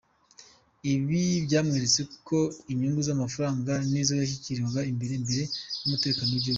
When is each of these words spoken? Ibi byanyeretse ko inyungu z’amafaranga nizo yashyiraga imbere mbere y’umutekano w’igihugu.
Ibi 0.93 1.21
byanyeretse 1.45 2.01
ko 2.27 2.39
inyungu 2.71 2.99
z’amafaranga 3.07 3.71
nizo 3.91 4.13
yashyiraga 4.21 4.79
imbere 4.91 5.13
mbere 5.23 5.43
y’umutekano 5.81 6.29
w’igihugu. 6.31 6.49